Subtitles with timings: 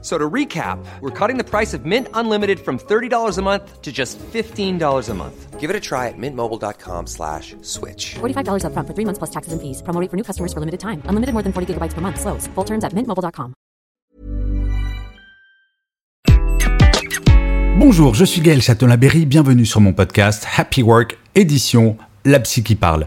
[0.00, 3.90] So to recap, we're cutting the price of Mint Unlimited from $30 a month to
[3.90, 5.58] just $15 a month.
[5.58, 8.14] Give it a try at mintmobile.com slash switch.
[8.20, 9.82] $45 up front for three months plus taxes and fees.
[9.82, 11.02] Promo rate for new customers for limited time.
[11.06, 12.20] Unlimited more than 40 gigabytes per month.
[12.20, 12.46] Slows.
[12.54, 13.54] Full terms at mintmobile.com.
[17.78, 19.24] Bonjour, je suis Gaël Châtelain-Berry.
[19.24, 23.06] Bienvenue sur mon podcast Happy Work, édition La Psy qui parle.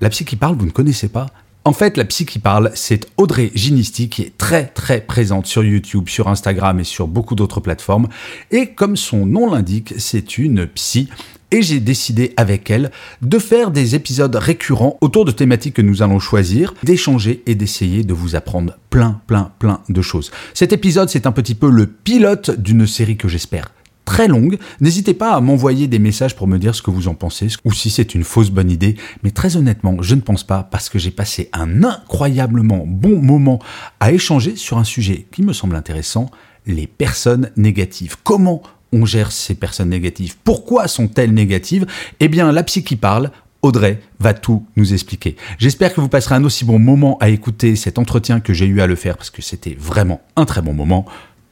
[0.00, 1.26] La Psy qui parle, vous ne connaissez pas
[1.66, 5.64] en fait, la psy qui parle, c'est Audrey Ginisti qui est très très présente sur
[5.64, 8.06] YouTube, sur Instagram et sur beaucoup d'autres plateformes.
[8.52, 11.08] Et comme son nom l'indique, c'est une psy.
[11.50, 16.02] Et j'ai décidé avec elle de faire des épisodes récurrents autour de thématiques que nous
[16.02, 20.30] allons choisir, d'échanger et d'essayer de vous apprendre plein, plein, plein de choses.
[20.54, 23.72] Cet épisode, c'est un petit peu le pilote d'une série que j'espère
[24.06, 24.56] très longue.
[24.80, 27.72] N'hésitez pas à m'envoyer des messages pour me dire ce que vous en pensez ou
[27.72, 28.96] si c'est une fausse bonne idée.
[29.22, 33.58] Mais très honnêtement, je ne pense pas parce que j'ai passé un incroyablement bon moment
[34.00, 36.30] à échanger sur un sujet qui me semble intéressant,
[36.66, 38.16] les personnes négatives.
[38.24, 40.36] Comment on gère ces personnes négatives?
[40.42, 41.86] Pourquoi sont-elles négatives?
[42.20, 43.30] Eh bien, la psy qui parle,
[43.62, 45.36] Audrey va tout nous expliquer.
[45.58, 48.80] J'espère que vous passerez un aussi bon moment à écouter cet entretien que j'ai eu
[48.80, 51.04] à le faire parce que c'était vraiment un très bon moment.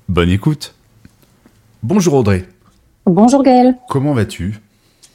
[0.08, 0.73] Bonne écoute
[1.84, 2.46] Bonjour Audrey.
[3.04, 3.76] Bonjour Gaël.
[3.90, 4.58] Comment vas-tu?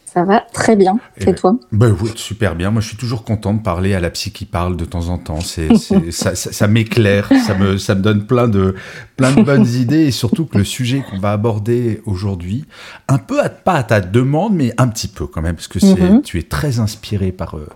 [0.05, 0.99] Ça va très bien.
[1.17, 1.55] Eh Et ben, toi?
[1.71, 2.69] ben oui, super bien.
[2.69, 5.17] Moi, je suis toujours content de parler à la psy qui parle de temps en
[5.17, 5.39] temps.
[5.41, 5.75] C'est-
[6.11, 8.75] ça, ça- ça m'éclaire, ça me, ça me donne plein de,
[9.19, 12.65] plein de bonnes idées et surtout que le sujet qu'on va aborder aujourd'hui,
[13.07, 15.79] un peu à, pas à ta demande, mais un petit peu quand même, parce que
[15.85, 16.21] Mhm.
[16.23, 17.67] tu es très inspiré par, euh,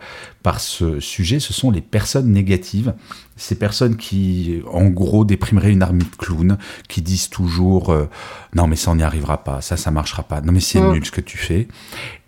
[0.41, 1.39] par ce sujet.
[1.39, 2.93] Ce sont les personnes négatives.
[3.37, 8.07] Ces personnes qui, en gros, déprimeraient une armée de clowns, qui disent toujours euh,
[8.55, 10.91] non mais ça on n'y arrivera pas, ça ça marchera pas, non mais c'est Mm.
[10.93, 11.67] nul ce que tu fais.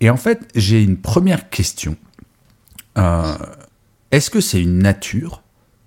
[0.02, 1.96] Et en fait, j'ai une première question.
[2.98, 3.36] Euh,
[4.12, 5.42] Est-ce que c'est une nature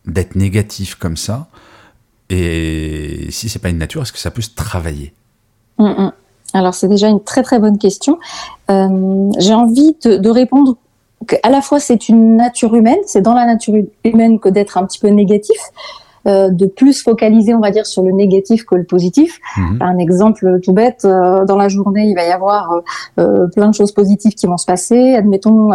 [0.06, 1.49] d'être négatif comme ça?
[2.31, 5.12] Et si c'est pas une nature, est-ce que ça peut se travailler?
[5.78, 6.12] Mm, mm.
[6.55, 8.19] Alors c'est déjà une très très bonne question.
[8.71, 10.77] Euh, J'ai envie de, répondre
[11.27, 14.78] qu'à la fois c'est une nature humaine, c'est dans la nature hu- humaine que d'être
[14.78, 15.59] un petit peu négatif,
[16.28, 19.39] euh, de plus focaliser on va dire sur le négatif que le positif.
[19.56, 19.78] Mhm.
[19.81, 22.83] Un exemple tout bête, euh, dans la journée, il va y avoir
[23.19, 25.15] euh, plein de choses positives qui vont se passer.
[25.15, 25.71] Admettons,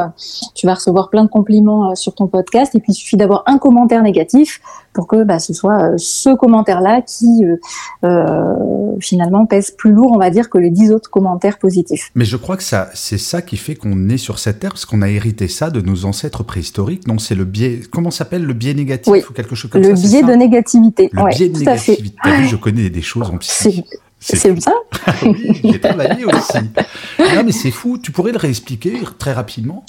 [0.54, 3.58] tu vas recevoir plein de compliments sur ton podcast, et puis il suffit d'avoir un
[3.58, 4.62] commentaire négatif
[4.94, 7.44] pour que bah, ce soit ce commentaire-là qui
[9.00, 12.12] finalement pèse plus lourd, on va dire, que les dix autres commentaires positifs.
[12.16, 14.86] Mais je crois que ça, c'est ça qui fait qu'on est sur cette terre, parce
[14.86, 17.08] qu'on a hérité ça de nos ancêtres préhistoriques.
[17.08, 17.82] Non, c'est le biais.
[17.92, 19.24] Comment s'appelle le biais négatif Oui.
[19.28, 21.10] ou quelque chose comme Le ça c'est biais de négativité.
[21.12, 21.92] Le Ouais, biais de tout à fait.
[21.94, 22.32] négativité.
[22.38, 23.84] Vu, je connais des choses en psy.
[24.20, 26.58] C'est oui, j'ai travaillé aussi.
[27.20, 27.98] Non, mais c'est fou.
[27.98, 29.86] Tu pourrais le réexpliquer très rapidement?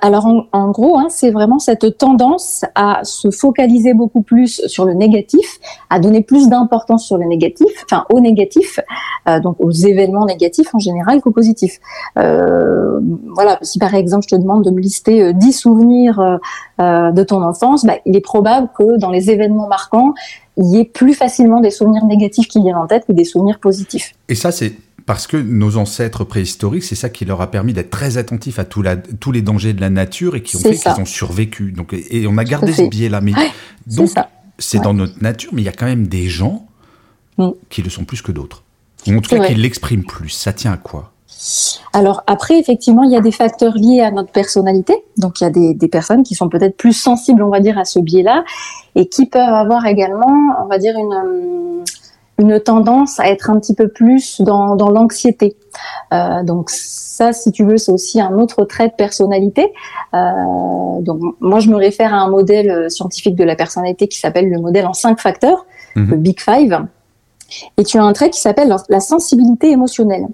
[0.00, 4.94] Alors en, gros, hein, c'est vraiment cette tendance à se focaliser beaucoup plus sur le
[4.94, 5.58] négatif,
[5.90, 8.80] à donner plus d'importance sur le négatif, enfin au négatif,
[9.28, 11.80] euh, donc aux événements négatifs en général qu'aux positifs.
[12.16, 13.00] Euh,
[13.34, 16.36] voilà, si par exemple je te demande de me lister euh, 10 souvenirs euh,
[16.80, 20.14] euh, de ton enfance, bah, il est probable que dans les événements marquants,
[20.56, 23.58] il y ait plus facilement des souvenirs négatifs qui viennent en tête que des souvenirs
[23.58, 24.14] positifs.
[24.28, 24.72] Et ça, c'est
[25.06, 28.64] parce que nos ancêtres préhistoriques, c'est ça qui leur a permis d'être très attentifs à
[28.64, 31.72] tout la- tous les dangers de la nature et qui ont fait qu'ils ont survécu.
[31.72, 33.20] Donc, et on a gardé ce biais-là.
[33.20, 33.32] Mais
[33.86, 34.10] donc,
[34.58, 34.84] c'est Ouais.
[34.84, 36.66] dans notre nature, mais il y a quand même des gens
[37.38, 37.48] Mm.
[37.70, 38.62] qui le sont plus que d'autres.
[39.08, 39.48] Ou en tout cas, vrai.
[39.48, 40.28] qui l'expriment plus.
[40.28, 41.10] Ça tient à quoi?
[41.92, 44.94] Alors après, effectivement, il y a des facteurs liés à notre personnalité.
[45.16, 47.78] Donc il y a des, des personnes qui sont peut-être plus sensibles, on va dire,
[47.78, 48.44] à ce biais-là,
[48.94, 50.30] et qui peuvent avoir également,
[50.62, 51.82] on va dire, une,
[52.38, 55.56] une tendance à être un petit peu plus dans, dans l'anxiété.
[56.12, 59.72] Euh, donc ça, si tu veux, c'est aussi un autre trait de personnalité.
[60.14, 60.18] Euh,
[61.00, 64.48] donc moi, je me réfère à un modèle euh, scientifique de la personnalité qui s'appelle
[64.50, 66.10] le modèle en cinq facteurs, Mhm.
[66.10, 66.86] le Big Five.
[67.76, 70.26] Et tu as un trait qui s'appelle la- la sensibilité émotionnelle.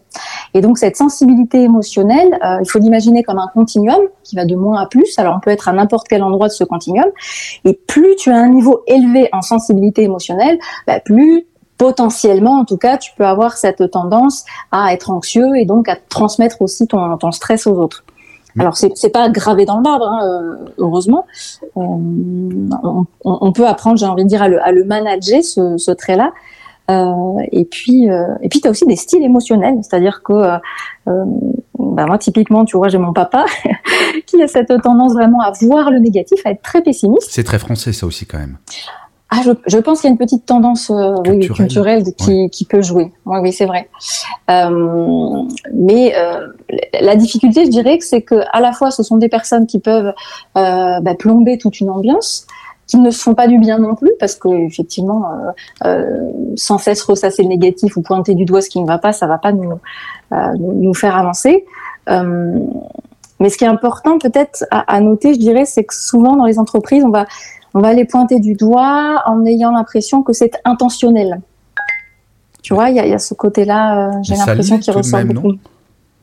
[0.55, 4.55] Et donc cette sensibilité émotionnelle, euh, il faut l'imaginer comme un continuum qui va de
[4.55, 5.19] moins à plus.
[5.19, 7.06] Alors on peut être à n'importe quel endroit de ce continuum.
[7.64, 11.46] Et plus tu as un niveau élevé en sensibilité émotionnelle, bah, plus
[11.78, 15.96] potentiellement, en tout cas, tu peux avoir cette tendance à être anxieux et donc à
[15.96, 18.04] transmettre aussi ton, ton stress aux autres.
[18.58, 21.25] Alors c'est c'est pas gravé dans le marbre, hein, euh, heureusement.
[21.76, 25.42] Euh, on, on- on peut apprendre, j'ai envie de dire, à le, à le manager
[25.44, 26.32] ce, ce trait-là.
[26.90, 30.56] Euh, et puis, euh, et puis, tu as aussi des styles émotionnels, c'est-à-dire que, euh,
[31.08, 31.24] euh,
[31.78, 33.44] bah, moi, typiquement, tu vois, j'ai mon papa
[34.26, 37.28] qui a cette tendance vraiment à voir le négatif, à être très pessimiste.
[37.31, 38.56] C'est très français, ça aussi, quand même.
[39.30, 42.48] Ah, je, je pense qu'il y a une petite tendance euh, oui, oui, culturelle qui,
[42.48, 43.12] qui, peut jouer.
[43.26, 43.90] Oui, oui, c'est vrai.
[44.50, 45.42] Euh,
[45.75, 46.46] mais euh,
[46.98, 50.14] la difficulté, je dirais, c'est que à la fois, ce sont des personnes qui peuvent
[50.56, 52.46] euh, bah, plomber toute une ambiance,
[52.86, 55.26] qui ne se font pas du bien non plus, parce que effectivement,
[56.56, 59.26] sans cesse ressasser le négatif ou pointer du doigt ce qui ne va pas, ça
[59.26, 59.74] va pas nous
[60.31, 61.66] nous faire avancer.
[62.06, 66.46] mais ce qui est important peut-être à, à noter, je dirais, c'est que souvent dans
[66.46, 67.26] les entreprises, on va
[67.75, 71.41] on va les pointer du doigt en ayant l'impression que c'est intentionnel.
[72.62, 75.53] Tu vois, il y, a ce côté-là, euh, j'ai l'impression qu'il ressort beaucoup.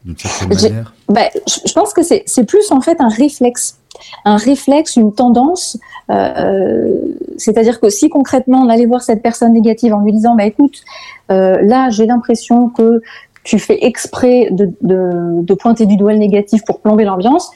[0.04, 0.94] D'une certaine manière.
[1.10, 3.80] Ben, je, pense que c'est plus en fait un réflexe,
[4.26, 5.80] un réflexe, une tendance.
[6.12, 6.94] Euh,
[7.38, 10.84] c'est-à-dire que si concrètement on allait voir cette personne négative en lui disant, bah écoute,
[11.32, 13.02] euh, là j'ai l'impression que
[13.44, 17.52] tu fais exprès de, de, pointer du doigt le négatif pour plomber l'ambiance,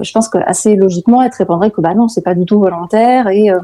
[0.00, 2.58] je pense que assez logiquement, elle te répondrait que bah non, c'est pas du tout
[2.58, 3.58] volontaire et euh,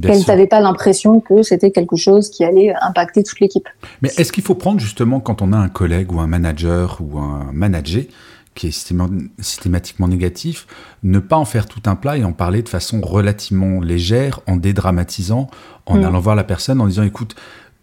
[0.00, 3.68] qu'elle n'avait pas l'impression que c'était quelque chose qui allait impacter toute l'équipe.
[4.02, 7.18] Mais est-ce qu'il faut prendre justement quand on a un collègue ou un manager ou
[7.18, 8.04] un manager
[8.54, 10.66] qui est systématiquement négatif,
[11.02, 14.56] ne pas en faire tout un plat et en parler de façon relativement légère, en
[14.56, 15.48] dédramatisant,
[15.86, 16.04] en mm.
[16.04, 17.36] allant voir la personne, en disant écoute,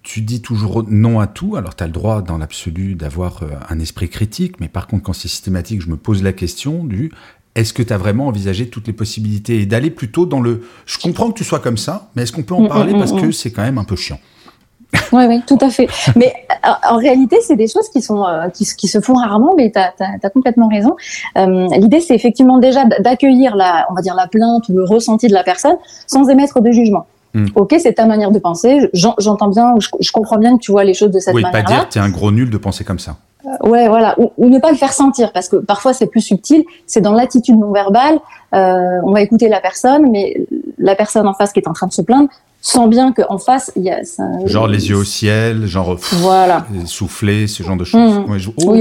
[0.04, 3.48] tu dis toujours non à tout, alors tu as le droit dans l'absolu d'avoir euh,
[3.70, 7.12] un esprit critique, mais par contre quand c'est systématique, je me pose la question du
[7.58, 11.00] est-ce que tu as vraiment envisagé toutes les possibilités et d'aller plutôt dans le je
[11.00, 13.14] comprends que tu sois comme ça, mais est-ce qu'on peut en mm, parler mm, parce
[13.14, 14.20] mm, que c'est quand même un peu chiant?
[15.12, 15.90] Oui, oui, tout à fait.
[16.16, 16.34] Mais
[16.90, 19.80] en réalité, c'est des choses qui sont euh, qui, qui, se font rarement, mais tu
[19.80, 20.96] as, complètement raison.
[21.38, 25.28] Euh, L'idée, c'est effectivement déjà d'accueillir la, on va dire la plainte ou le ressenti
[25.28, 25.76] de la personne
[26.08, 27.06] sans émettre de jugement.
[27.56, 28.90] Ok, c'est ta manière de penser.
[28.94, 31.60] J'entends bien, je, je, comprends bien que tu vois les choses de cette manière-là.
[31.60, 33.18] Oui, pas dire es un gros nul de penser comme ça.
[33.48, 36.66] Euh, ouais, voilà, ou, ne pas le faire sentir, parce que parfois c'est plus subtil.
[36.86, 38.20] C'est dans l'attitude non verbale.
[38.54, 40.36] Euh, on va écouter la personne, mais
[40.78, 42.30] la personne en face qui est en train de se plaindre
[42.60, 44.00] sent bien qu'en face, il y a...
[44.46, 46.66] genre les yeux au ciel, genre voilà.
[46.86, 48.20] souffler, ce genre de choses.
[48.20, 48.54] Mmh.
[48.66, 48.76] Oh,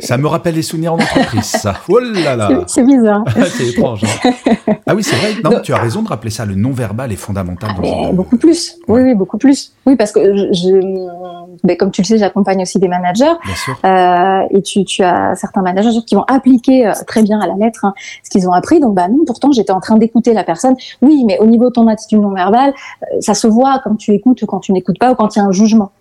[0.00, 1.74] ça me rappelle les souvenirs en entreprise, ça.
[1.88, 3.24] Oh là là C'est bizarre.
[3.56, 4.02] c'est étrange.
[4.04, 4.72] Hein.
[4.86, 5.34] Ah oui, c'est vrai.
[5.44, 6.44] Non, tu as raison de rappeler ça.
[6.44, 7.70] Le non-verbal est fondamental.
[7.80, 8.76] dans Beaucoup plus.
[8.88, 9.72] Oui, oui, beaucoup plus.
[9.86, 10.20] Oui, parce que
[10.52, 13.24] je, ben, comme tu le sais, j'accompagne aussi des managers.
[13.44, 13.78] Bien sûr.
[13.84, 17.54] Euh, et tu, tu, as certains managers qui vont appliquer euh, très bien à la
[17.54, 18.80] lettre hein, ce qu'ils ont appris.
[18.80, 20.76] Donc, bah non, pourtant, j'étais en train d'écouter la personne.
[21.02, 22.72] Oui, mais au niveau de ton attitude non verbale,
[23.02, 25.38] euh, ça se voit quand tu écoutes ou quand tu n'écoutes pas ou quand il
[25.38, 25.92] y a un jugement.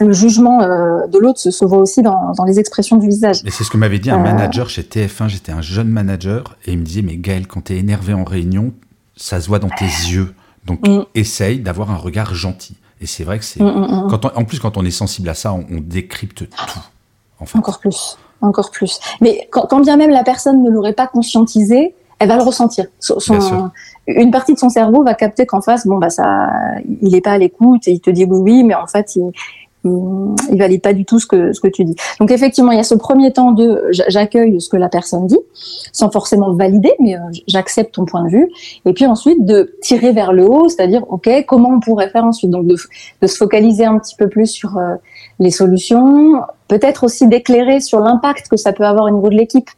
[0.00, 3.42] Le jugement de l'autre se, voit aussi dans, les expressions du visage.
[3.44, 5.28] Et c'est ce que m'avait dit un euh, manager chez TF1.
[5.28, 8.22] J'étais un jeune manager et il me disait Mais Gaël, quand tu es énervé en
[8.22, 8.72] réunion,
[9.16, 10.34] ça se voit dans tes yeux.
[10.66, 11.00] Donc mm.
[11.16, 12.76] essaye d'avoir un regard gentil.
[13.00, 13.62] Et c'est vrai que c'est.
[13.62, 16.80] Mm, mm, quand en plus, quand on est sensible à ça, on, décrypte tout.
[17.54, 18.18] Encore plus.
[18.40, 18.98] Encore plus.
[19.20, 22.86] Mais quand, quand bien même la personne ne l'aurait pas conscientisé, elle va le ressentir.
[22.98, 23.18] Son,
[24.06, 26.50] une partie de son cerveau va capter qu'en face, bon bah ça,
[27.00, 29.30] il est pas à l'écoute et il te dit oui oui, mais en fait il,
[29.84, 31.94] il, valide pas du tout ce que ce que tu dis.
[32.20, 35.38] Donc effectivement, il y a ce premier temps de j'accueille ce que la personne dit,
[35.92, 38.50] sans forcément valider, mais euh, j'accepte ton point de vue.
[38.84, 42.50] Et puis ensuite de tirer vers le haut, c'est-à-dire ok, comment on pourrait faire ensuite?
[42.50, 42.76] Donc de,
[43.22, 44.96] de se focaliser un petit peu plus sur euh,
[45.38, 49.70] les solutions, peut-être aussi d'éclairer sur l'impact que ça peut avoir au niveau de l'équipe.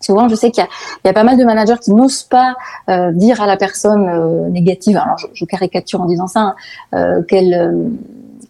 [0.00, 2.54] Souvent, je sais qu'il y, y, a pas mal de managers qui n'osent pas
[2.88, 6.54] euh, dire à la personne euh, négative, alors je, je, caricature en disant ça, hein,
[6.94, 7.90] euh, qu'elle,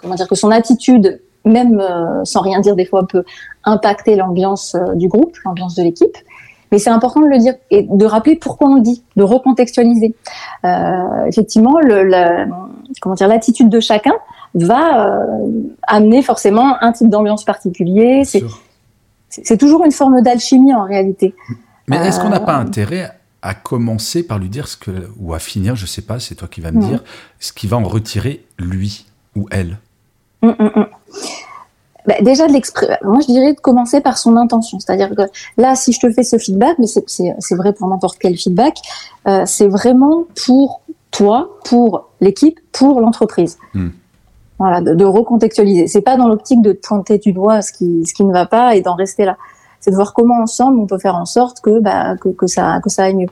[0.07, 1.83] comment dire, que son attitude, même
[2.25, 3.25] sans rien dire des fois, peut
[3.65, 6.17] impacter l'ambiance du groupe, l'ambiance de l'équipe.
[6.73, 10.17] Mais c'est important de le dire et de rappeler pourquoi on le dit, de recontextualiser.
[11.27, 12.47] effectivement, le, la,
[13.01, 14.15] comment dire, l'attitude de chacun
[14.55, 15.21] va
[15.87, 18.23] amener forcément un type d'ambiance particulier.
[18.25, 18.43] C'est
[19.29, 21.35] c'est toujours une forme d'alchimie en réalité.
[21.89, 25.35] Mais est-ce qu'on n'a pas euh, intérêt à commencer par lui dire ce que, ou
[25.35, 27.05] à finir, je sais pas, c'est toi qui vas me dire,
[27.39, 29.79] ce qui va en retirer lui ou elle?
[30.43, 30.87] Hum, hum, hum.
[32.07, 32.53] Bah, déjà, de
[33.05, 34.79] moi je dirais de commencer par son intention.
[34.79, 35.23] C'est-à-dire que
[35.57, 38.77] là, si je te fais ce feedback, mais c'est vrai pour n'importe quel feedback,
[39.27, 43.59] euh, c'est vraiment pour toi, pour l'équipe, pour l'entreprise.
[44.59, 45.87] Voilà, de, de recontextualiser.
[45.87, 48.75] C'est pas dans l'optique de pointer du doigt ce qui, ce qui ne va pas
[48.75, 49.37] et d'en rester là.
[49.81, 52.81] C'est de voir comment ensemble on peut faire en sorte que, bah, que, que, ça,
[52.83, 53.29] que ça aille mieux.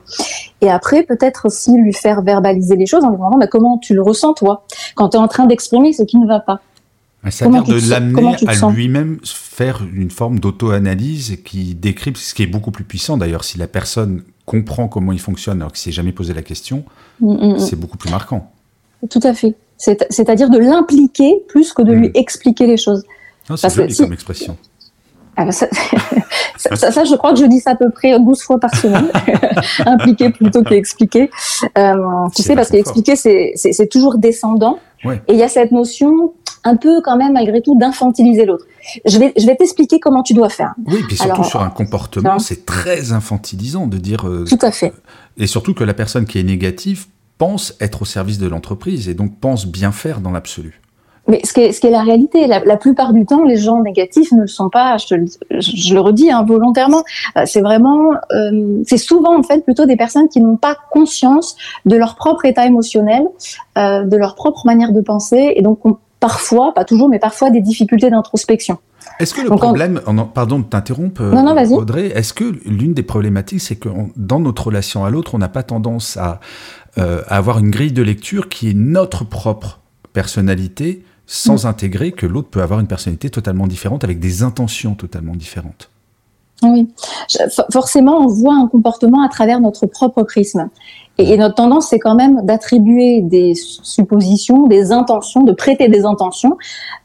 [0.61, 3.95] Et après, peut-être aussi lui faire verbaliser les choses en lui demandant bah, comment tu
[3.95, 6.61] le ressens toi, quand tu es en train d'exprimer ce qui ne va pas.
[7.31, 12.71] C'est-à-dire de l'amener à lui-même faire une forme d'auto-analyse qui décrypte, ce qui est beaucoup
[12.71, 13.45] plus puissant d'ailleurs.
[13.45, 16.85] Si la personne comprend comment il fonctionne alors qu'il s'est jamais posé la question,
[17.21, 17.59] mm, mm, mm.
[17.59, 18.50] c'est beaucoup plus marquant.
[19.09, 19.54] Tout à fait.
[19.76, 23.04] C'est-à-dire de l'impliquer plus que de lui expliquer les choses.
[23.57, 24.57] c'est joli comme expression.
[25.37, 25.66] ah bah ça,
[26.57, 29.09] ça, ça, je crois que je dis ça à peu près 12 fois par semaine,
[29.87, 31.31] impliquer plutôt qu'expliquer.
[31.76, 31.95] Euh,
[32.35, 34.78] tu sais, parce qu'expliquer, c'est toujours descendant.
[35.04, 35.21] Ouais.
[35.28, 36.33] Et il y a cette notion
[36.64, 38.66] un peu quand même malgré tout d'infantiliser l'autre.
[39.04, 40.75] Je vais, je vais t'expliquer comment tu dois faire.
[40.87, 44.28] Oui, puis surtout sur un comportement, c'est très infantilisant de dire.
[44.28, 44.92] Euh, tout à fait.
[45.37, 47.06] Et surtout que la personne qui est négative
[47.38, 50.80] pense être au service de l'entreprise et donc pense bien faire dans l'absolu.
[51.26, 53.56] Mais ce qui, est, ce qui est la réalité, la, la, plupart du temps, les
[53.56, 54.99] gens négatifs ne le sont pas.
[54.99, 55.14] Je, te,
[55.59, 57.02] je, le redis hein, volontairement.
[57.38, 61.56] Euh, c'est vraiment, euh, c'est souvent en fait plutôt des personnes qui n'ont pas conscience
[61.87, 63.26] de leur propre état émotionnel,
[63.78, 65.80] euh, de leur propre manière de penser, et donc
[66.25, 68.78] parfois, pas toujours, mais parfois des difficultés d'introspection.
[69.21, 70.00] Est-ce que le problème,
[70.33, 71.21] pardon de t'interrompre,
[71.73, 75.50] Audrey, est-ce que l'une des problématiques, c'est que dans notre relation à l'autre, on n'a
[75.50, 76.40] pas tendance à,
[76.97, 79.81] euh, à, avoir une grille de lecture qui est notre propre
[80.14, 81.69] personnalité, sans mm.
[81.69, 85.90] intégrer que l'autre peut avoir une personnalité totalement différente, avec des intentions totalement différentes?
[86.73, 86.88] Oui,
[87.73, 90.68] forcément, on voit un comportement à travers notre propre prisme.
[91.16, 96.56] Et, notre tendance, c'est quand même d'attribuer des suppositions, des intentions, de prêter des intentions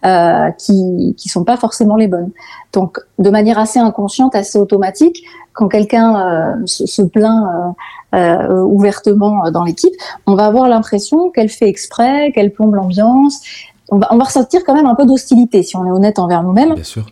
[0.06, 2.32] euh, qui qui sont pas forcément les bonnes.
[2.74, 5.24] Donc, de manière assez inconsciente, assez automatique,
[5.54, 7.76] quand quelqu'un euh, se, plaint
[8.14, 9.94] euh, euh, ouvertement dans l'équipe,
[10.26, 13.42] on va avoir l'impression qu'elle fait exprès, qu'elle plombe l'ambiance.
[13.90, 16.44] On va, on va ressentir quand même un peu d'hostilité, si on est honnête envers
[16.44, 16.76] nous-mêmes.
[16.76, 17.06] Bien sûr.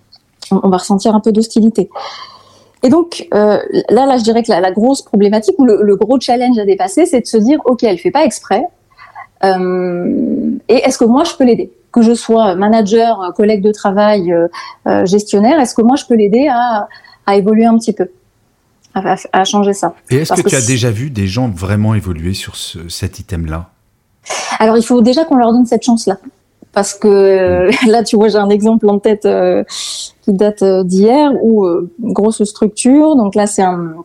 [0.49, 1.89] On, on va ressentir un peu d'hostilité.
[2.87, 5.95] Et donc euh, là, là, je dirais que la, la grosse problématique ou le, le,
[5.97, 8.63] gros challenge à dépasser, c'est de se dire, ok, elle fait pas exprès.
[9.43, 11.69] Euh, et est-ce que moi je peux l'aider?
[11.91, 16.47] Que je sois manager, collègue de travail, euh, gestionnaire, est-ce que moi je peux l'aider
[16.49, 16.87] à,
[17.25, 18.09] à, évoluer un petit peu,
[18.95, 19.93] à, à changer ça.
[20.09, 23.19] Et est-ce que, que, tu as déjà vu des gens vraiment évoluer sur ce, cet
[23.19, 23.69] item-là?
[24.59, 26.19] Alors il faut déjà qu'on leur donne cette chance-là
[26.77, 29.63] parce que là, tu vois, j'ai un exemple en tête euh,
[30.21, 33.15] qui date euh, d'hier où euh, grosse structure.
[33.15, 33.95] Donc là, c'est un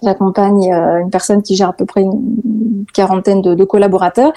[0.00, 0.70] j'accompagne
[1.02, 4.32] une personne qui gère à peu près une quarantaine de, de collaborateurs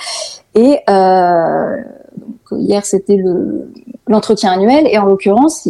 [0.55, 1.75] et euh,
[2.51, 3.71] hier c'était le
[4.07, 5.69] l'entretien annuel et en l'occurrence,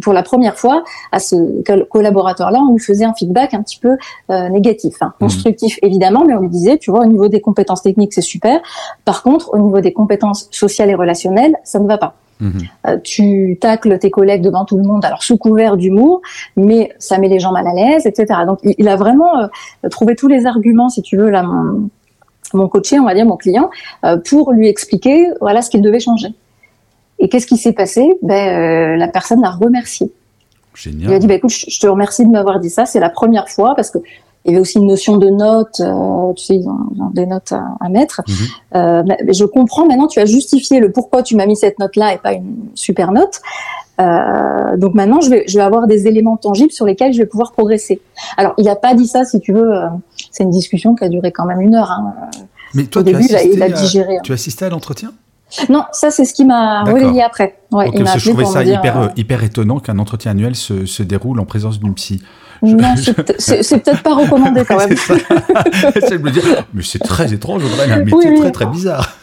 [0.00, 1.36] pour la première fois, à ce
[1.84, 3.96] collaborateur-là, on lui faisait un feedback un petit peu
[4.30, 5.12] euh, négatif, hein.
[5.20, 5.26] Mhm.
[5.26, 8.60] constructif évidemment, mais on lui disait, tu vois, au niveau des compétences techniques, c'est super.
[9.04, 12.14] Par contre, au niveau des compétences sociales et relationnelles, ça ne va pas.
[12.40, 12.52] Mhm.
[12.86, 16.20] Euh, tu tacles tes collègues devant tout le monde, alors sous couvert d'humour,
[16.56, 18.40] mais ça met les gens mal à l'aise, etc.
[18.46, 21.88] Donc, il, a vraiment euh, trouvé tous les arguments, si tu veux, là, mon,
[22.54, 23.70] mon coaché, on va dire, mon client,
[24.04, 26.28] euh, pour lui expliquer, voilà, ce qu'il devait changer.
[27.18, 28.06] Et qu'est-ce qui s'est passé?
[28.22, 30.12] Ben, euh, La personne l'a remercié.
[30.74, 31.10] Génial.
[31.10, 33.48] Il a dit, bah, écoute, je te remercie de m'avoir dit ça, c'est la première
[33.48, 33.98] fois, parce que
[34.46, 37.52] il y avait aussi une notion de notes, euh, tu sais, ils ont, des notes
[37.52, 38.22] à, mettre.
[38.28, 38.34] Mhm.
[38.76, 42.18] euh, je comprends maintenant, tu as justifié le pourquoi tu m'as mis cette note-là et
[42.18, 43.40] pas une super note.
[44.00, 47.26] Euh, donc maintenant, je vais, je vais avoir des éléments tangibles sur lesquels je vais
[47.26, 48.00] pouvoir progresser.
[48.36, 49.72] Alors, il n'a pas dit ça, si tu veux.
[49.72, 49.88] Euh,
[50.30, 51.90] c'est une discussion qui a duré quand même une heure.
[51.90, 52.14] Hein.
[52.74, 54.18] Mais toi, Au tu début, as il a digéré.
[54.18, 54.22] Hein.
[54.22, 55.12] Tu as assisté à l'entretien?
[55.68, 57.60] Non, ça c'est ce qui m'a relayé après.
[57.70, 61.38] Ouais, il je trouvais ça hyper, euh, hyper étonnant qu'un entretien annuel se, se, déroule
[61.38, 62.20] en présence d'une psy.
[62.62, 64.88] Non, c'est peut-être pas recommandé quand même.
[64.90, 66.42] me dire,
[66.74, 69.16] mais c'est très étrange, Audrey, un métier très très bizarre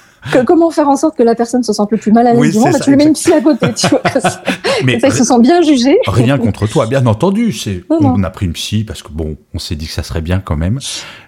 [0.45, 2.59] comment faire en sorte que la personne se sente le plus mal à l'aise du
[2.59, 4.01] monde bah, Tu lui mets une psy à côté, tu vois.
[4.83, 5.97] Mais ça, ils se sentent bien jugés.
[6.07, 7.51] Rien contre toi, bien entendu.
[7.51, 10.21] C'est, on a pris une psy parce que bon, on s'est dit que ça serait
[10.21, 10.79] bien quand même.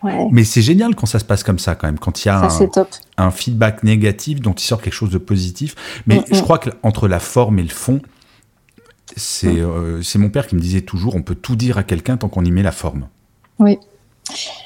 [0.03, 0.27] Ouais.
[0.31, 2.39] Mais c'est génial quand ça se passe comme ça quand même, quand il y a
[2.39, 2.49] un,
[3.17, 5.75] un, feedback négatif dont il sort quelque chose de positif.
[6.07, 6.41] Mais mm, je mm.
[6.41, 8.01] crois qu'entre la forme et le fond,
[9.15, 9.59] c'est, mm.
[9.59, 12.29] euh, c'est mon père qui me disait toujours, on peut tout dire à quelqu'un tant
[12.29, 13.07] qu'on y met la forme.
[13.59, 13.77] Oui.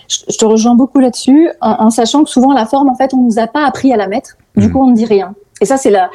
[0.07, 3.39] Je te rejoins beaucoup là-dessus, en, sachant que souvent la forme, en fait, on nous
[3.39, 4.37] a pas appris à la mettre.
[4.55, 4.71] Du mm.
[4.71, 5.35] coup, on ne dit rien.
[5.61, 6.09] Et ça, c'est la,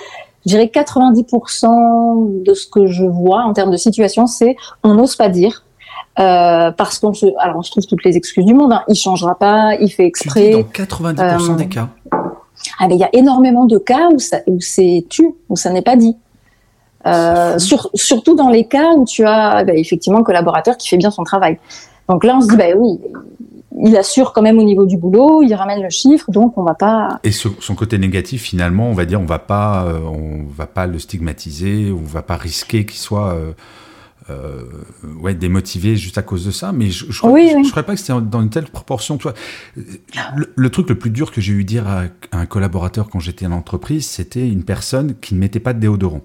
[0.46, 5.16] je dirais 90% de ce que je vois en termes de situation, c'est on n'ose
[5.16, 5.64] pas dire.
[6.20, 8.72] Euh, parce qu'on se, alors on se trouve toutes les excuses du monde.
[8.72, 8.82] Hein.
[8.88, 10.52] Il changera pas, il fait exprès.
[10.52, 11.88] dans 90% des cas.
[12.78, 15.70] Ah mais il y a énormément de cas où, ça, où c'est tu, où ça
[15.70, 16.16] n'est pas dit.
[17.06, 20.96] Euh, sur, surtout dans les cas où tu as bah, effectivement un collaborateur qui fait
[20.96, 21.58] bien son travail.
[22.08, 22.98] Donc là, on se dit, bah oui,
[23.82, 26.74] il assure quand même au niveau du boulot, il ramène le chiffre, donc on va
[26.74, 27.18] pas.
[27.24, 30.86] Et son côté négatif, finalement, on va dire, on va pas, euh, on va pas
[30.86, 33.34] le stigmatiser, on va pas risquer qu'il soit.
[33.34, 33.52] Euh,
[34.30, 34.62] euh,
[35.20, 38.00] ouais, démotivé juste à cause de ça, mais je, je, crois, je, crois pas que
[38.00, 39.18] c'était dans une telle proportion.
[39.18, 39.34] Toi,
[39.76, 43.20] le, le, truc le plus dur que j'ai eu dire à, à un collaborateur quand
[43.20, 46.22] j'étais à l'entreprise, c'était une personne qui ne mettait pas de déodorant.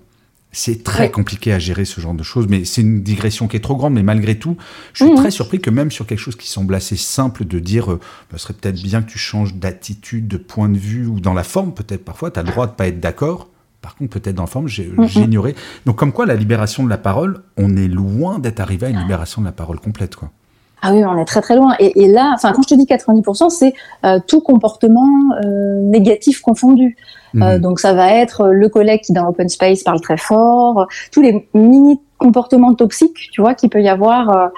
[0.52, 3.60] C'est très compliqué à gérer ce genre de choses, mais c'est une digression qui est
[3.60, 3.94] trop grande.
[3.94, 4.58] Mais malgré tout,
[4.94, 5.20] je suis mhm.
[5.20, 8.00] très surpris que même sur quelque chose qui semble assez simple de dire, euh,
[8.32, 11.36] bah, ce serait peut-être bien que tu changes d'attitude, de point de vue ou dans
[11.36, 13.50] la forme, peut-être parfois, tu as le droit de pas être d'accord.
[13.82, 15.56] Par contre, peut-être dans la forme, j'ai j'ai ignoré.
[15.86, 19.00] Donc, comme quoi, la libération de la parole, on est loin d'être arrivé à une
[19.00, 20.32] libération de la parole complète, quoi.
[20.82, 21.76] Ah oui, on est très très loin.
[21.80, 23.74] Et, et là, enfin, quand je te dis 90%, c'est
[24.06, 25.08] euh, tout comportement
[25.44, 26.96] euh, négatif confondu.
[27.36, 27.60] Euh, Mhm.
[27.60, 30.86] donc ça va être euh, le collègue qui dans l'open space parle très fort, euh,
[31.12, 34.52] tous les mini comportements toxiques, tu vois, qu'il peut y avoir.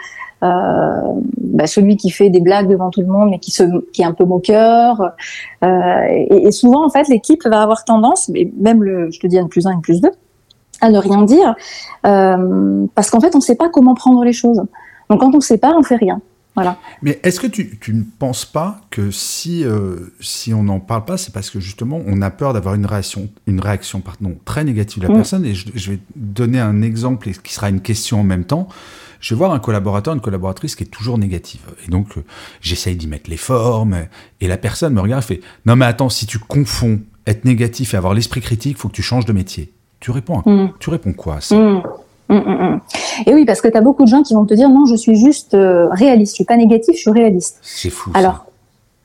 [0.43, 1.01] euh,
[1.37, 4.05] bah, celui qui fait des blagues devant tout le monde, mais qui se, qui est
[4.05, 5.11] un peu moqueur.
[5.63, 9.27] Euh, et, et souvent, en fait, l'équipe va avoir tendance, mais même le, je te
[9.27, 10.09] dis N plus 1, N plus 2,
[10.81, 11.53] à ne rien dire,
[12.07, 14.63] euh, parce qu'en fait, on ne sait pas comment prendre les choses.
[15.11, 16.21] Donc quand on sait pas, on fait rien.
[16.55, 16.77] Voilà.
[17.01, 21.05] Mais est-ce que tu, tu ne penses pas que si, euh, si on n'en parle
[21.05, 24.63] pas, c'est parce que justement, on a peur d'avoir une réaction, une réaction pardon, très
[24.65, 25.15] négative de la Mm.
[25.17, 25.45] personne?
[25.45, 28.67] Et je, je vais donner un exemple et qui sera une question en même temps.
[29.21, 31.61] Je vais voir un collaborateur, une collaboratrice qui est toujours négative.
[31.85, 32.23] Et donc, euh,
[32.59, 33.95] j'essaye d'y mettre les formes.
[34.41, 37.93] Et la personne me regarde et fait Non, mais attends, si tu confonds être négatif
[37.93, 39.71] et avoir l'esprit critique, faut que tu changes de métier.
[40.01, 40.73] Tu réponds, à- Mm.
[40.79, 41.55] tu réponds quoi à ça?
[41.55, 41.83] Mm.
[42.31, 42.81] Mm, mm, mm.
[43.27, 44.95] Et oui, parce que tu as beaucoup de gens qui vont te dire non, je
[44.95, 47.59] suis juste euh, réaliste, je suis pas négatif, je suis réaliste.
[47.61, 48.11] C'est fou.
[48.11, 48.17] ça.
[48.19, 48.45] Alors,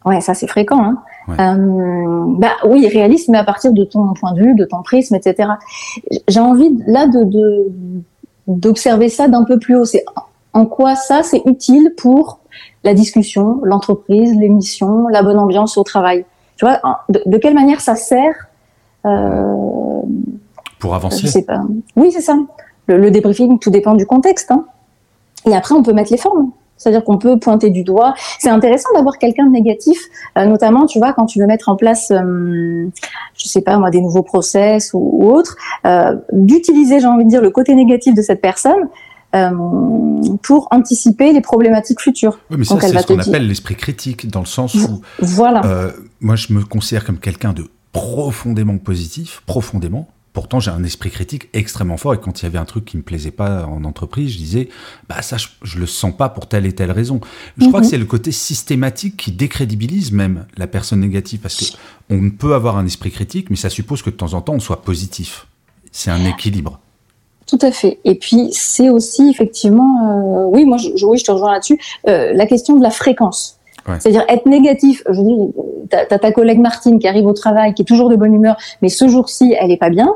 [0.05, 0.83] ouais, ça c'est fréquent.
[0.83, 0.99] Hein.
[1.29, 1.35] Ouais.
[1.41, 5.17] Euh, bah oui, réaliste, mais à partir de ton point de vue, de ton prisme,
[5.17, 5.51] etc.
[6.29, 7.67] J'ai envie là de
[8.47, 9.85] d'observer ça d'un peu plus haut.
[9.85, 10.05] C'est
[10.53, 12.39] en quoi ça c'est utile pour
[12.85, 16.25] la discussion, l'entreprise, l'émission, la bonne ambiance au travail.
[16.57, 18.49] Tu vois, de, de quelle manière ça sert
[19.05, 20.01] euh,
[20.79, 21.27] Pour je avancer.
[21.27, 21.63] sais pas.
[21.97, 22.37] Oui, c'est ça.
[22.87, 24.51] Le, le débriefing, tout dépend du contexte.
[24.51, 24.65] hein.
[25.47, 26.51] Et après, on peut mettre les formes.
[26.79, 28.13] C'est-à-dire qu'on peut pointer du doigt.
[28.39, 29.99] C'est intéressant d'avoir quelqu'un de négatif,
[30.37, 32.87] euh, notamment, tu vois, quand tu veux mettre en place, euh,
[33.35, 37.31] je sais pas moi, des nouveaux process ou, ou autres, euh, d'utiliser, j'ai envie de
[37.31, 38.89] dire, le côté négatif de cette personne
[39.35, 39.51] euh,
[40.43, 42.39] pour anticiper les problématiques futures.
[42.51, 45.63] Oui, mais ça, c'est ce qu'on dire- appelle l'esprit critique, dans le sens où Voilà.
[46.21, 50.09] Moi, je me considère comme quelqu'un de profondément positif, profondément.
[50.37, 52.99] Pourtant, j'ai un esprit critique extrêmement fort et quand il y avait un truc qui
[52.99, 54.69] me plaisait pas en entreprise, je disais,
[55.09, 57.21] bah ça, je, je le sens pas pour telle et telle raison.
[57.57, 57.85] Je crois Mhm.
[57.87, 61.77] que c'est le côté systématique qui décrédibilise même la personne négative parce que
[62.11, 64.61] on peut avoir un esprit critique, mais ça suppose que de temps en temps on
[64.61, 65.47] soit positif.
[65.91, 66.81] C'est un équilibre.
[67.47, 67.99] Tout à fait.
[68.05, 71.81] Et puis c'est aussi effectivement, euh, oui, moi, je, oui, je te rejoins là-dessus.
[72.09, 73.59] euh, la question de la fréquence.
[73.89, 73.95] Ouais.
[74.01, 75.03] C'est-à-dire être négatif.
[75.09, 75.21] Je
[75.89, 78.57] t'as t'as ta collègue Martine qui arrive au travail, qui est toujours de bonne humeur,
[78.83, 80.13] mais ce jour-ci, elle est pas bien.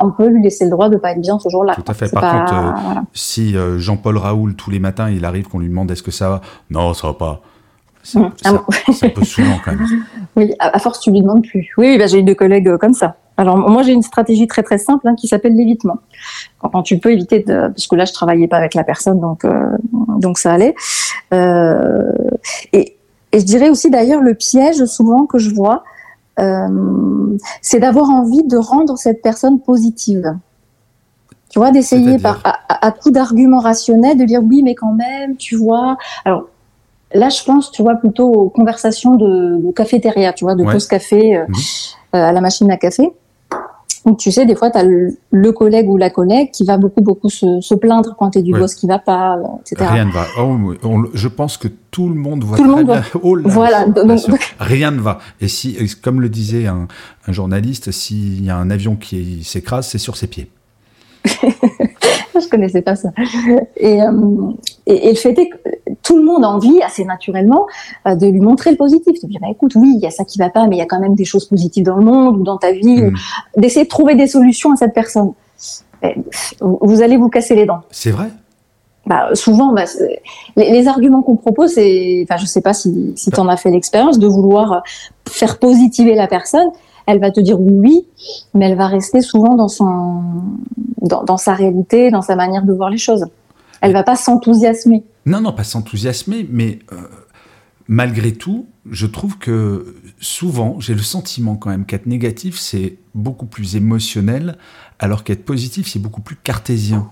[0.00, 1.74] On peut lui laisser le droit de pas être bien ce jour-là.
[1.74, 2.06] Tout à fait.
[2.06, 3.02] C'est Par pas- contre, euh, voilà.
[3.14, 6.28] Si euh, Jean-Paul Raoul, tous les matins, il arrive qu'on lui demande est-ce que ça
[6.28, 6.40] va?
[6.70, 7.40] Non, ça va pas.
[8.14, 8.30] Mhm.
[8.42, 9.86] ça- Ah c'est un peu saoulant quand même.
[10.36, 11.70] Oui, à, à force, tu lui demandes plus.
[11.78, 13.16] Oui, bah, j'ai eu deux collègues euh, comme ça.
[13.38, 15.96] Alors moi, j'ai une stratégie très très simple hein, qui s'appelle l'évitement.
[16.58, 19.18] Quand, quand tu peux éviter de, parce que là, je travaillais pas avec la personne,
[19.20, 19.66] donc euh,
[20.18, 20.74] donc ça allait.
[21.34, 22.12] Euh,
[22.72, 22.96] et,
[23.32, 25.84] et je dirais aussi d'ailleurs le piège souvent que je vois,
[26.38, 30.36] euh, c'est d'avoir envie de rendre cette personne positive.
[31.48, 34.74] Tu vois, d'essayer C'est-à-dire par à, à- à coup d'arguments rationnels de dire oui, mais
[34.74, 35.96] quand même, tu vois.
[36.24, 36.48] Alors
[37.14, 40.72] là, je pense, tu vois, plutôt aux conversations de, de cafétéria, tu vois, de Ouais.
[40.72, 41.54] pause café euh, Mhm.
[42.16, 43.10] euh, à la machine à café.
[44.06, 46.78] Donc tu sais, des fois, tu as le, le collègue ou la collègue qui va
[46.78, 49.90] beaucoup, beaucoup se, se plaindre, pointer du doigt ce qui va pas, euh, etc.
[49.92, 50.26] Rien ne va.
[50.38, 53.02] Oh, oui, on je pense que tout le monde voit Tout le monde bien.
[53.22, 55.18] Oh là, Voilà, donc- rien ne va.
[55.40, 56.86] Et si, comme le disait un,
[57.26, 60.50] un journaliste, s'il y a un avion qui s'écrase, c'est sur ses pieds.
[62.40, 63.10] je connaissais pas ça.
[63.76, 64.52] Et, euh,
[64.86, 65.56] et, et le fait est que
[66.02, 67.66] tout le monde a envie, assez naturellement,
[68.06, 69.20] euh, de lui montrer le positif.
[69.22, 70.82] De dire, bah, écoute, oui, il y a ça qui va pas, mais il y
[70.82, 73.02] a quand même des choses positives dans le monde ou dans ta vie.
[73.02, 73.14] Mm.
[73.56, 75.32] ou D'essayer de trouver des solutions à cette personne.
[76.60, 77.80] Vous allez vous casser les dents.
[77.90, 78.28] C'est vrai
[79.06, 79.84] Bah, souvent, bah,
[80.56, 83.56] les, les arguments qu'on propose, c'est, enfin, je sais pas si, si tu en as
[83.56, 84.82] fait l'expérience de vouloir
[85.28, 86.68] faire positiver la personne.
[87.06, 88.06] Elle va te dire oui,
[88.54, 90.22] mais elle va rester souvent dans son,
[91.02, 93.26] dans, dans sa réalité, dans sa manière de voir les choses.
[93.80, 95.04] Elle va pas s'enthousiasmer.
[95.24, 96.96] Non, non, pas s'enthousiasmer, mais euh,
[97.88, 103.46] malgré tout, je trouve que souvent, j'ai le sentiment quand même qu'être négatif, c'est beaucoup
[103.46, 104.56] plus émotionnel,
[104.98, 107.10] alors qu'être positif, c'est beaucoup plus cartésien.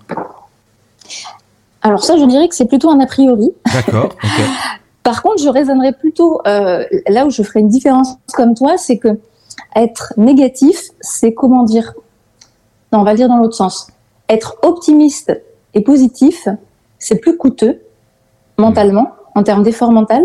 [1.82, 3.50] Alors ça, je dirais que c'est plutôt un a priori.
[3.72, 4.16] D'accord.
[5.02, 8.96] Par contre, je raisonnerais plutôt euh, là où je ferais une différence comme toi, c'est
[8.96, 9.20] que
[9.74, 11.94] être négatif, c'est comment dire
[12.92, 13.88] Non, on va le dire dans l'autre sens.
[14.28, 15.40] Être optimiste
[15.74, 16.48] et positif,
[16.98, 17.80] c'est plus coûteux
[18.56, 20.22] mentalement, en termes d'effort mental,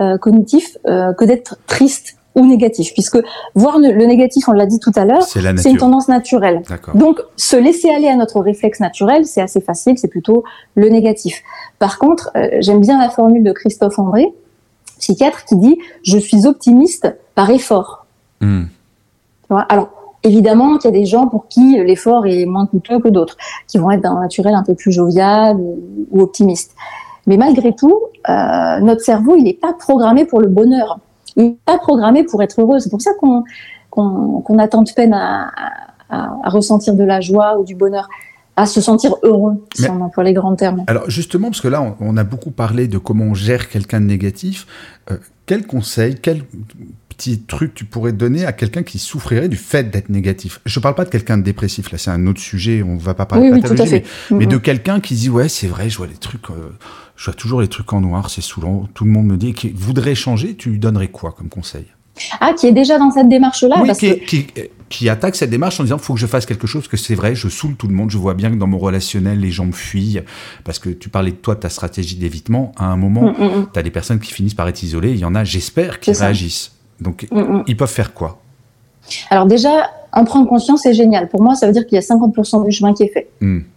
[0.00, 2.92] euh, cognitif, euh, que d'être triste ou négatif.
[2.92, 3.18] Puisque
[3.54, 6.62] voir le, négatif, on l'a dit tout à l'heure, C'est une tendance naturelle.
[6.94, 11.42] Donc, se laisser aller à notre réflexe naturel, c'est assez facile, c'est plutôt le négatif.
[11.78, 14.32] Par contre, euh, j'aime bien la formule de Christophe André,
[14.98, 18.06] psychiatre, qui dit «je suis optimiste par effort
[18.40, 18.64] Hmm.».
[19.50, 19.90] Alors,
[20.22, 23.78] évidemment qu'il y a des gens pour qui l'effort est moins coûteux que d'autres, qui
[23.78, 26.74] vont être d'un naturel un peu plus jovial ou, optimiste.
[27.26, 30.98] Mais malgré tout, euh, notre cerveau, il n'est pas programmé pour le bonheur.
[31.36, 32.78] Il n'est pas programmé pour être heureux.
[32.78, 33.44] C'est pour ça qu'on
[33.90, 35.50] qu'on a tant de peine à,
[36.08, 38.08] à, à, ressentir de la joie ou du bonheur
[38.56, 40.84] à se sentir heureux, si on emploie les grands termes.
[40.86, 44.06] Alors justement, parce que là, on, a beaucoup parlé de comment on gère quelqu'un de
[44.06, 44.66] négatif.
[45.10, 46.42] Euh, quel conseil, quel
[47.22, 50.82] petit truc tu pourrais donner à quelqu'un qui souffrirait du fait d'être négatif Je ne
[50.82, 53.26] parle pas de quelqu'un de dépressif, là c'est un autre sujet, on ne va pas
[53.26, 56.50] parler de pathologie, mais, de quelqu'un qui dit ouais c'est vrai, je vois les trucs,
[56.50, 56.70] euh,
[57.16, 59.70] je vois toujours les trucs en noir, c'est saoulant, tout le monde me dit, qui
[59.70, 61.86] voudrait changer, tu lui donnerais quoi comme conseil?
[62.40, 63.76] Ah, qui est déjà dans cette démarche-là.
[63.80, 63.90] Oui,
[64.26, 64.46] qui,
[64.90, 67.34] qui, attaque cette démarche en disant faut que je fasse quelque chose, que c'est vrai,
[67.34, 69.72] je saoule tout le monde, je vois bien que dans mon relationnel, les gens me
[69.72, 70.20] fuient.
[70.62, 72.72] Parce que tu parlais de toi, de ta stratégie d'évitement.
[72.76, 73.66] À un moment, mm, mm, mm.
[73.72, 75.12] tu as des personnes qui finissent par être isolées.
[75.12, 76.72] Il y en a, j'espère, qui réagissent.
[77.02, 77.26] Donc,
[77.66, 78.38] ils peuvent faire quoi?
[79.30, 81.28] Alors, déjà, en prendre conscience, c'est génial.
[81.28, 83.30] Pour moi, ça veut dire qu'il y a 50% du chemin qui est fait.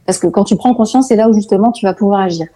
[0.06, 2.48] Parce que quand tu prends conscience, c'est là où justement tu vas pouvoir agir.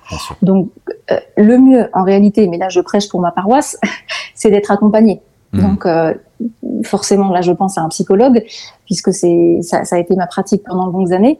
[0.41, 0.69] Donc,
[1.11, 3.77] euh, le mieux, en réalité, mais là je prêche pour ma paroisse,
[4.35, 5.21] c'est d'être accompagné.
[5.53, 6.13] Donc euh,
[6.83, 8.43] forcément, là, je pense à un psychologue,
[8.85, 11.39] puisque c'est ça, ça, a été ma pratique pendant de longues années.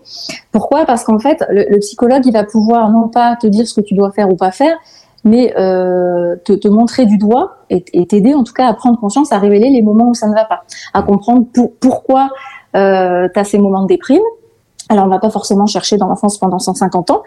[0.52, 0.86] Pourquoi?
[0.86, 3.94] Parce qu'en fait, le, psychologue, il va pouvoir non pas te dire ce que tu
[3.94, 4.76] dois faire ou pas faire,
[5.24, 9.40] mais euh, te, montrer du doigt et, t'aider en tout cas à prendre conscience, à
[9.40, 12.30] révéler les moments où ça ne va pas, à comprendre pour, pourquoi
[12.76, 14.22] euh, tu as ces moments de déprime.
[14.90, 17.24] Alors, on va pas forcément chercher dans l'enfance pendant 150 ans,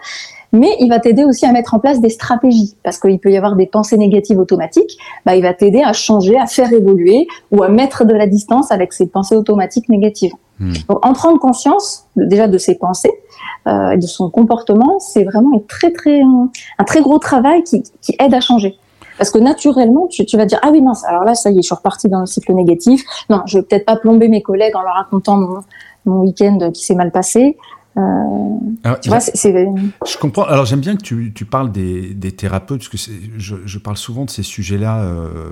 [0.51, 3.37] mais il va t'aider aussi à mettre en place des stratégies parce qu'il peut y
[3.37, 4.97] avoir des pensées négatives automatiques.
[5.25, 8.71] Bah, il va t'aider à changer, à faire évoluer ou à mettre de la distance
[8.71, 10.33] avec ces pensées automatiques négatives.
[10.59, 10.73] Hmm.
[10.89, 13.13] Donc, en prendre conscience déjà de ses pensées
[13.67, 17.81] euh, et de son comportement, c'est vraiment un très très un très gros travail qui,
[18.01, 18.77] qui aide à changer.
[19.17, 21.61] Parce que naturellement, tu, tu, vas dire ah oui mince, alors là ça y est,
[21.61, 23.03] je suis reparti dans le cycle négatif.
[23.29, 25.59] Non, je vais peut-être pas plomber mes collègues en leur racontant mon,
[26.05, 27.57] mon week-end qui s'est mal passé.
[27.95, 29.53] Euh, tu vois, c'est.
[29.53, 30.43] Je comprends.
[30.43, 32.97] Alors j'aime bien que tu, tu parles des, des, thérapeutes, parce que
[33.37, 35.51] je, je, parle souvent de ces sujets-là, euh,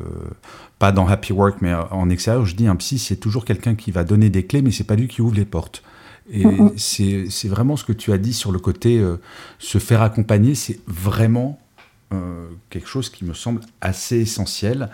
[0.79, 2.45] pas dans Happy Work, mais en extérieur.
[2.45, 4.95] Je dis un psy, c'est toujours quelqu'un qui va donner des clés, mais c'est pas
[4.95, 5.83] lui qui ouvre les portes.
[6.31, 6.45] Et
[6.77, 9.19] c'est vraiment ce que tu as dit sur le côté euh,
[9.59, 11.59] se faire accompagner, c'est vraiment
[12.13, 14.89] euh, quelque chose qui me semble assez essentiel.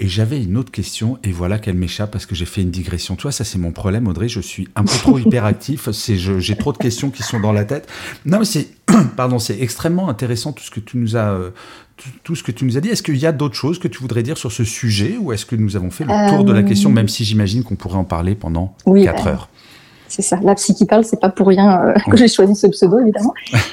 [0.00, 3.14] Et j'avais une autre question, et voilà qu'elle m'échappe parce que j'ai fait une digression.
[3.14, 6.72] Tu vois, ça c'est mon problème, Audrey, je suis un peu trop hyperactif, j'ai trop
[6.72, 7.88] de questions qui sont dans la tête.
[8.24, 8.68] Non, mais c'est,
[9.16, 11.50] pardon, c'est extrêmement intéressant tout ce que tu nous as, euh,
[12.24, 12.88] tout, ce que tu nous as dit.
[12.88, 15.44] Est-ce qu'il y a d'autres choses que tu voudrais dire sur ce sujet, ou est-ce
[15.44, 18.04] que nous avons fait le tour de la question, même si j'imagine qu'on pourrait en
[18.04, 19.48] parler pendant oui, 4 heures?
[20.12, 20.38] C'est ça.
[20.42, 23.32] La psy qui parle, c'est pas pour rien euh, que j'ai choisi ce pseudo, évidemment.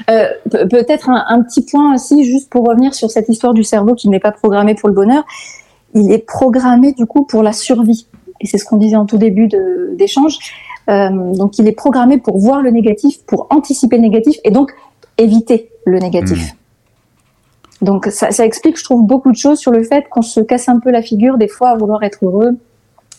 [0.10, 3.94] Euh, Peut-être un, un, petit point aussi, juste pour revenir sur cette histoire du cerveau
[3.94, 5.26] qui n'est pas programmé pour le bonheur.
[5.94, 8.08] Il est programmé du coup pour la survie.
[8.40, 9.50] Et c'est ce qu'on disait en tout début
[9.98, 10.38] d'échange.
[10.90, 14.72] Euh, donc, il est programmé pour voir le négatif, pour anticiper le négatif et donc
[15.18, 16.54] éviter le négatif.
[17.82, 17.86] Hmm.
[17.86, 20.70] Donc, ça, ça explique, je trouve, beaucoup de choses sur le fait qu'on se casse
[20.70, 22.58] un peu la figure des fois à vouloir être heureux,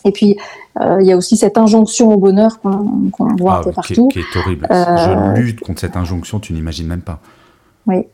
[0.05, 0.37] et puis,
[0.79, 4.07] euh, il y a aussi cette injonction au bonheur qu'on voit un ah, peu partout.
[4.09, 4.67] Qui, est horrible.
[4.71, 7.19] Euh, Je lutte contre cette injonction, tu n'imagines même pas.
[7.87, 8.05] Oui.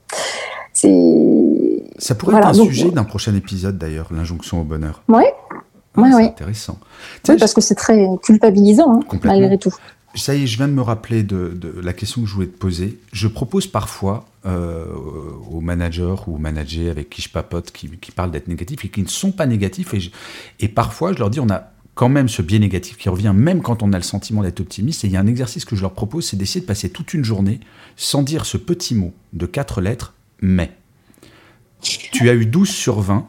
[1.97, 5.01] Ça pourrait être un sujet d'un prochain épisode d'ailleurs, l'injonction au bonheur.
[5.07, 5.23] Oui.
[5.95, 6.77] Ah, oui, c'est intéressant.
[7.27, 9.73] Oui, parce que c'est très culpabilisant, hein, malgré tout.
[10.15, 12.57] Ça y est, je viens de me rappeler de, la question que je voulais te
[12.57, 12.99] poser.
[13.13, 14.85] Je propose parfois euh,
[15.51, 19.01] aux managers ou aux managers avec qui je papote, qui, parlent d'être négatifs et qui
[19.01, 20.11] ne sont pas négatifs, et,
[20.59, 23.63] et parfois je leur dis on a quand même ce biais négatif qui revient, même
[23.63, 25.03] quand on a le sentiment d'être optimiste.
[25.03, 27.15] Et il y a un exercice que je leur propose, c'est d'essayer de passer toute
[27.15, 27.59] une journée
[27.95, 30.71] sans dire ce petit mot de quatre lettres, mais.
[31.81, 33.27] Tu as eu 12 sur 20,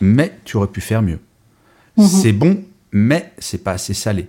[0.00, 1.18] mais tu aurais pu faire mieux.
[1.96, 2.06] Mhm.
[2.06, 4.28] C'est bon, mais c'est pas assez salé.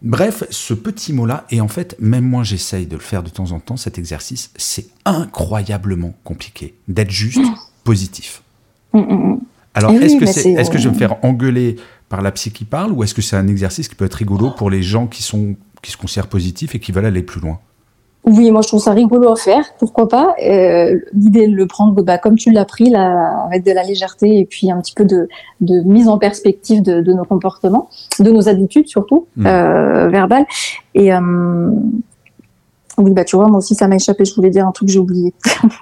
[0.00, 3.52] Bref, ce petit mot-là, et en fait, même moi j'essaye de le faire de temps
[3.52, 7.54] en temps, cet exercice, c'est incroyablement compliqué d'être juste mhm.
[7.84, 8.42] positif.
[8.94, 9.40] Mhm,
[9.74, 11.76] Alors, est-ce que, c'est, est-ce que je vais me euh, faire engueuler
[12.08, 14.50] par la psy qui parle ou est-ce que c'est un exercice qui peut être rigolo
[14.50, 17.58] pour les gens qui, sont, qui se considèrent positifs et qui veulent aller plus loin?
[18.24, 20.34] Oui, moi je trouve ça rigolo à faire, pourquoi pas.
[20.44, 24.38] Euh, L'idée de le prendre bah, comme tu l'as pris, là, avec de la légèreté
[24.38, 25.28] et puis un petit peu de,
[25.60, 29.46] de mise en perspective de, de, nos comportements, de nos habitudes surtout, mmh.
[29.46, 30.46] euh, verbales.
[30.94, 31.70] Et, euh,
[32.98, 34.92] oui, bah tu vois, moi aussi ça m'a échappé, je voulais dire un truc que
[34.92, 35.32] j'ai oublié.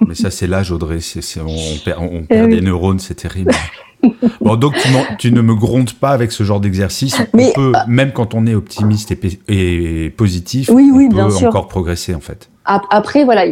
[0.07, 0.99] Mais ça c'est l'âge Audrey,
[1.37, 3.51] on, perd, on perd des neurones, c'est terrible.
[4.41, 4.75] bon, donc
[5.17, 7.17] tu, ne me grondes pas avec ce genre d'exercice.
[7.33, 9.13] On peut, euh, même quand on est optimiste
[9.47, 12.49] et, positif, oui, oui, on bien peut encore progresser en fait.
[12.65, 13.45] Après, voilà,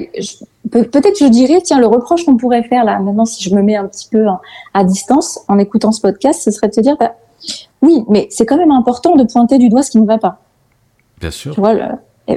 [0.71, 3.77] peut-être je dirais, tiens, le reproche qu'on pourrait faire là, maintenant, si je me mets
[3.77, 4.25] un petit peu
[4.73, 7.15] à distance en écoutant ce podcast, ce serait de se dire, bah,
[7.81, 10.41] oui, mais c'est quand même important de pointer du doigt ce qui ne va pas.
[11.21, 11.53] Bien sûr.
[11.53, 11.81] Tu vois, le-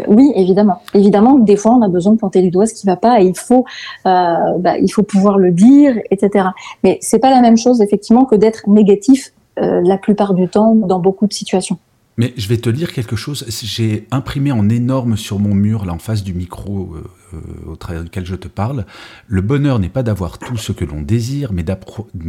[0.09, 0.83] oui, évidemment.
[0.95, 3.27] Évidemment des fois, on a besoin de planter les doigts ce qui va pas et
[3.27, 3.65] il faut,
[4.07, 6.47] euh, bah, il faut pouvoir le dire, etc.
[6.85, 10.75] Mais c'est pas la même chose, effectivement, que d'être négatif euh, la plupart du temps
[10.75, 11.79] dans beaucoup de situations.
[12.17, 13.47] Mais je vais te dire quelque chose.
[13.63, 17.77] J'ai imprimé en énorme sur mon mur, là en face du micro euh, euh, au
[17.77, 18.85] travers duquel je te parle.
[19.29, 21.63] Le bonheur n'est pas d'avoir tout ce que l'on désire, mais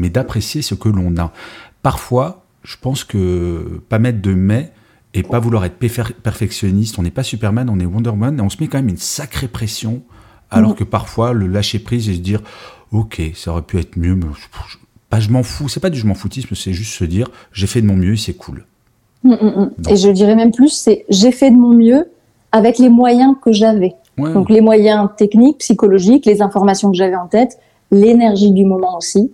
[0.09, 1.33] d'apprécier ce que l'on a.
[1.81, 4.71] Parfois, je pense que pas mettre de mais
[5.13, 8.49] et pas vouloir être perfectionniste, on n'est pas Superman, on est Wonder Woman, et on
[8.49, 10.01] se met quand même une sacrée pression,
[10.51, 12.41] alors que parfois le lâcher prise et se dire,
[12.91, 14.77] ok, ça aurait pu être mieux, mais je,
[15.09, 15.67] pas je m'en fous.
[15.69, 18.13] C'est pas du je m'en foutisme, c'est juste se dire, j'ai fait de mon mieux,
[18.13, 18.65] et c'est cool.
[19.23, 19.89] Mm, mm, mm.
[19.89, 22.09] Et je dirais même plus, c'est j'ai fait de mon mieux
[22.51, 23.95] avec les moyens que j'avais.
[24.17, 24.33] Ouais.
[24.33, 27.59] Donc les moyens techniques, psychologiques, les informations que j'avais en tête,
[27.91, 29.31] l'énergie du moment aussi.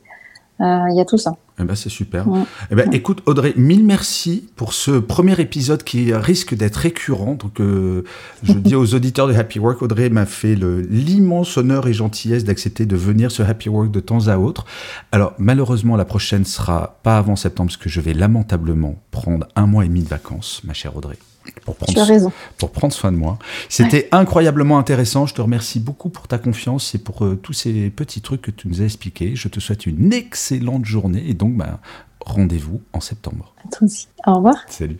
[0.61, 1.35] Euh, Il y a tout ça.
[1.57, 2.27] Eh ben, c'est super.
[2.27, 2.41] Ouais.
[2.69, 7.35] Eh ben, écoute, Audrey, mille merci pour ce premier épisode qui risque d'être récurrent.
[7.35, 8.03] Donc, euh,
[8.43, 12.85] je dis aux auditeurs de Happy Work, Audrey m'a fait l'immense honneur et gentillesse d'accepter
[12.85, 14.65] de venir sur Happy Work de temps à autre.
[15.13, 19.65] Alors, malheureusement, la prochaine sera pas avant septembre, parce que je vais lamentablement prendre un
[19.65, 21.17] mois et demi de vacances, ma chère Audrey.
[21.63, 22.31] Pour prendre, Tu as raison.
[22.57, 23.37] pour prendre soin de moi.
[23.69, 25.25] C'était incroyablement intéressant.
[25.25, 28.51] Je te remercie beaucoup pour ta confiance et pour euh, tous ces petits trucs que
[28.51, 29.35] tu nous as expliqués.
[29.35, 31.79] Je te souhaite une excellente journée et donc bah,
[32.25, 33.53] rendez-vous en septembre.
[33.65, 34.07] À toi aussi.
[34.27, 34.55] Au revoir.
[34.67, 34.99] Salut.